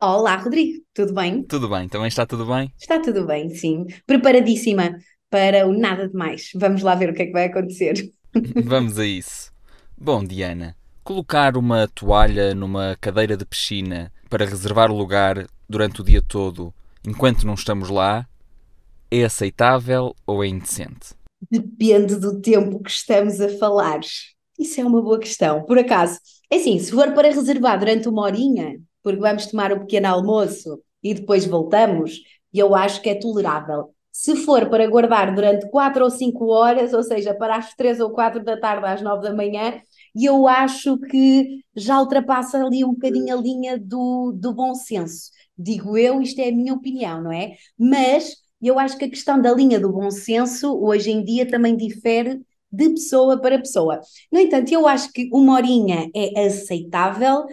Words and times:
Olá, 0.00 0.36
Rodrigo, 0.36 0.80
tudo 0.94 1.12
bem? 1.12 1.42
tudo 1.42 1.68
bem? 1.68 1.88
Também 1.88 2.06
está 2.06 2.24
tudo 2.24 2.46
bem? 2.46 2.72
Está 2.78 3.00
tudo 3.00 3.26
bem, 3.26 3.50
sim. 3.50 3.84
Preparadíssima 4.06 4.96
para 5.28 5.66
o 5.66 5.76
nada 5.76 6.08
de 6.08 6.14
mais. 6.14 6.50
Vamos 6.54 6.82
lá 6.82 6.94
ver 6.94 7.10
o 7.10 7.14
que 7.14 7.22
é 7.22 7.26
que 7.26 7.32
vai 7.32 7.46
acontecer. 7.46 8.08
Vamos 8.64 8.96
a 8.96 9.04
isso. 9.04 9.50
Bom, 10.00 10.24
Diana, 10.24 10.76
colocar 11.02 11.56
uma 11.56 11.88
toalha 11.88 12.54
numa 12.54 12.96
cadeira 13.00 13.36
de 13.36 13.44
piscina 13.44 14.12
para 14.30 14.46
reservar 14.46 14.88
o 14.92 14.96
lugar 14.96 15.48
durante 15.68 16.00
o 16.00 16.04
dia 16.04 16.22
todo 16.22 16.72
enquanto 17.04 17.44
não 17.44 17.54
estamos 17.54 17.88
lá 17.88 18.24
é 19.10 19.24
aceitável 19.24 20.14
ou 20.24 20.44
é 20.44 20.46
indecente? 20.46 21.14
Depende 21.50 22.14
do 22.14 22.40
tempo 22.40 22.80
que 22.80 22.90
estamos 22.90 23.40
a 23.40 23.48
falar. 23.58 23.98
Isso 24.56 24.80
é 24.80 24.84
uma 24.84 25.02
boa 25.02 25.18
questão. 25.18 25.64
Por 25.64 25.76
acaso, 25.76 26.20
é 26.48 26.56
assim, 26.56 26.78
se 26.78 26.92
for 26.92 27.12
para 27.14 27.32
reservar 27.32 27.78
durante 27.80 28.08
uma 28.08 28.22
horinha, 28.22 28.78
porque 29.08 29.20
vamos 29.20 29.46
tomar 29.46 29.72
um 29.72 29.78
pequeno 29.78 30.08
almoço 30.08 30.82
e 31.02 31.14
depois 31.14 31.46
voltamos, 31.46 32.20
eu 32.52 32.74
acho 32.74 33.00
que 33.00 33.08
é 33.08 33.14
tolerável. 33.14 33.94
Se 34.12 34.36
for 34.36 34.68
para 34.68 34.86
guardar 34.86 35.34
durante 35.34 35.70
4 35.70 36.04
ou 36.04 36.10
5 36.10 36.46
horas, 36.48 36.92
ou 36.92 37.02
seja, 37.02 37.32
para 37.32 37.56
as 37.56 37.72
3 37.74 38.00
ou 38.00 38.10
4 38.10 38.44
da 38.44 38.60
tarde 38.60 38.84
às 38.84 39.00
9 39.00 39.22
da 39.22 39.34
manhã, 39.34 39.80
eu 40.14 40.46
acho 40.46 40.98
que 40.98 41.60
já 41.74 41.98
ultrapassa 41.98 42.62
ali 42.62 42.84
um 42.84 42.92
bocadinho 42.92 43.38
a 43.38 43.40
linha 43.40 43.78
do, 43.78 44.32
do 44.32 44.52
bom 44.52 44.74
senso. 44.74 45.30
Digo 45.56 45.96
eu, 45.96 46.20
isto 46.20 46.38
é 46.40 46.48
a 46.48 46.54
minha 46.54 46.74
opinião, 46.74 47.22
não 47.22 47.32
é? 47.32 47.54
Mas 47.78 48.36
eu 48.60 48.78
acho 48.78 48.98
que 48.98 49.06
a 49.06 49.10
questão 49.10 49.40
da 49.40 49.54
linha 49.54 49.80
do 49.80 49.90
bom 49.90 50.10
senso 50.10 50.78
hoje 50.78 51.10
em 51.10 51.24
dia 51.24 51.48
também 51.48 51.74
difere 51.76 52.42
de 52.70 52.90
pessoa 52.90 53.40
para 53.40 53.58
pessoa. 53.58 54.00
No 54.30 54.38
entanto, 54.38 54.70
eu 54.72 54.86
acho 54.86 55.10
que 55.12 55.30
uma 55.32 55.54
horinha 55.54 56.10
é 56.14 56.46
aceitável, 56.46 57.46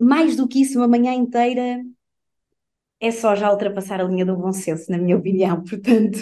mais 0.00 0.36
do 0.36 0.48
que 0.48 0.62
isso, 0.62 0.78
uma 0.78 0.88
manhã 0.88 1.12
inteira 1.12 1.80
é 3.00 3.10
só 3.10 3.34
já 3.34 3.50
ultrapassar 3.50 4.00
a 4.00 4.04
linha 4.04 4.24
do 4.26 4.36
bom 4.36 4.52
senso, 4.52 4.90
na 4.90 4.98
minha 4.98 5.16
opinião. 5.16 5.62
Portanto, 5.68 6.18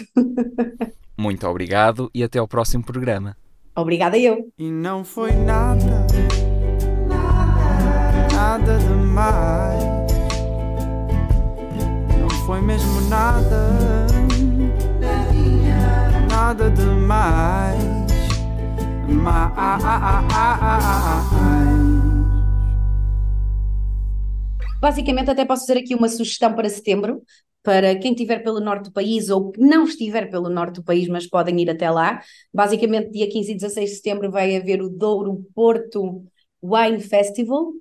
Muito 1.18 1.46
obrigado 1.46 2.10
e 2.14 2.22
até 2.22 2.38
ao 2.38 2.46
próximo 2.48 2.84
programa. 2.84 3.36
obrigada 3.76 4.16
eu. 4.18 4.52
E 4.58 4.70
não 4.70 5.04
foi 5.04 5.32
nada, 5.32 6.06
nada 8.32 8.78
demais. 8.78 9.84
Não 12.20 12.30
foi 12.46 12.60
mesmo 12.60 13.00
nada, 13.08 14.06
nada 16.30 16.70
demais. 16.70 17.98
Mais. 19.08 19.58
Basicamente, 24.80 25.30
até 25.30 25.44
posso 25.44 25.66
fazer 25.66 25.80
aqui 25.80 25.94
uma 25.94 26.08
sugestão 26.08 26.54
para 26.54 26.68
setembro, 26.68 27.22
para 27.62 27.96
quem 27.98 28.12
estiver 28.12 28.42
pelo 28.42 28.60
norte 28.60 28.84
do 28.84 28.92
país 28.92 29.28
ou 29.28 29.50
que 29.50 29.60
não 29.60 29.84
estiver 29.84 30.30
pelo 30.30 30.48
norte 30.48 30.76
do 30.76 30.84
país, 30.84 31.08
mas 31.08 31.26
podem 31.26 31.60
ir 31.60 31.68
até 31.70 31.90
lá. 31.90 32.20
Basicamente, 32.54 33.10
dia 33.10 33.28
15 33.28 33.52
e 33.52 33.54
16 33.56 33.90
de 33.90 33.96
setembro 33.96 34.30
vai 34.30 34.56
haver 34.56 34.80
o 34.80 34.88
Douro 34.88 35.44
Porto 35.54 36.22
Wine 36.62 37.00
Festival, 37.00 37.72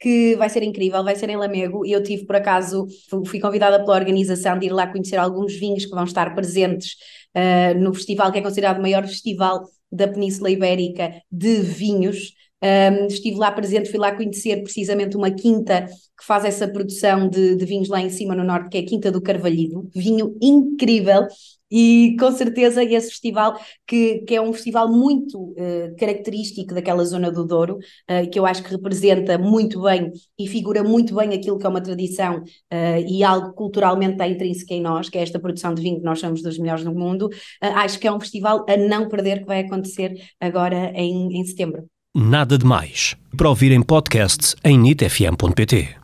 que 0.00 0.36
vai 0.36 0.48
ser 0.48 0.62
incrível, 0.62 1.04
vai 1.04 1.16
ser 1.16 1.28
em 1.28 1.36
Lamego, 1.36 1.84
e 1.84 1.92
eu 1.92 2.02
tive, 2.02 2.24
por 2.24 2.36
acaso, 2.36 2.86
fu- 3.10 3.24
fui 3.26 3.40
convidada 3.40 3.78
pela 3.84 3.96
organização 3.96 4.58
de 4.58 4.66
ir 4.66 4.70
lá 4.72 4.86
conhecer 4.86 5.16
alguns 5.16 5.54
vinhos 5.54 5.84
que 5.84 5.90
vão 5.90 6.04
estar 6.04 6.34
presentes 6.34 6.96
ah, 7.34 7.74
no 7.74 7.92
festival, 7.94 8.32
que 8.32 8.38
é 8.38 8.42
considerado 8.42 8.78
o 8.78 8.82
maior 8.82 9.06
festival 9.06 9.64
da 9.90 10.08
Península 10.08 10.50
Ibérica 10.50 11.12
de 11.30 11.56
vinhos. 11.62 12.32
Um, 12.62 13.06
estive 13.06 13.36
lá 13.36 13.52
presente, 13.52 13.88
fui 13.88 13.98
lá 13.98 14.12
conhecer 14.12 14.62
precisamente 14.62 15.16
uma 15.16 15.30
quinta 15.30 15.86
que 16.18 16.26
faz 16.26 16.44
essa 16.44 16.66
produção 16.66 17.28
de, 17.28 17.54
de 17.54 17.64
vinhos 17.64 17.88
lá 17.88 18.00
em 18.00 18.10
cima 18.10 18.34
no 18.34 18.42
norte, 18.42 18.68
que 18.70 18.78
é 18.78 18.80
a 18.80 18.84
Quinta 18.86 19.12
do 19.12 19.22
Carvalhido, 19.22 19.88
vinho 19.94 20.36
incrível. 20.42 21.26
E 21.70 22.16
com 22.18 22.32
certeza 22.32 22.82
esse 22.82 23.10
festival, 23.10 23.58
que, 23.86 24.20
que 24.20 24.34
é 24.34 24.40
um 24.40 24.52
festival 24.54 24.88
muito 24.90 25.54
eh, 25.56 25.92
característico 25.98 26.74
daquela 26.74 27.04
zona 27.04 27.30
do 27.30 27.44
Douro, 27.44 27.78
eh, 28.08 28.26
que 28.26 28.38
eu 28.38 28.46
acho 28.46 28.62
que 28.62 28.70
representa 28.70 29.36
muito 29.36 29.82
bem 29.82 30.10
e 30.38 30.48
figura 30.48 30.82
muito 30.82 31.14
bem 31.14 31.34
aquilo 31.34 31.58
que 31.58 31.66
é 31.66 31.68
uma 31.68 31.82
tradição 31.82 32.42
eh, 32.70 33.02
e 33.02 33.22
algo 33.22 33.52
culturalmente 33.52 34.12
está 34.12 34.26
intrínseco 34.26 34.72
em 34.72 34.80
nós, 34.80 35.10
que 35.10 35.18
é 35.18 35.22
esta 35.22 35.38
produção 35.38 35.74
de 35.74 35.82
vinho 35.82 35.98
que 35.98 36.04
nós 36.04 36.18
somos 36.20 36.42
dos 36.42 36.58
melhores 36.58 36.84
no 36.84 36.94
mundo. 36.94 37.28
Acho 37.60 37.98
que 37.98 38.08
é 38.08 38.12
um 38.12 38.20
festival 38.20 38.64
a 38.66 38.76
não 38.76 39.06
perder 39.06 39.40
que 39.40 39.46
vai 39.46 39.60
acontecer 39.60 40.14
agora 40.40 40.90
em, 40.94 41.38
em 41.38 41.44
setembro. 41.44 41.86
Nada 42.16 42.56
de 42.56 42.64
mais. 42.64 43.14
Para 43.36 43.50
ouvir 43.50 43.70
em 43.70 43.82
podcast 43.82 44.56
em 44.64 44.78
nitfm.pt. 44.78 45.97